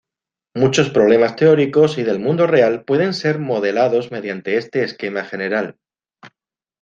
[0.55, 5.77] Muchos problemas teóricos y del mundo real pueden ser modelados mediante este esquema general.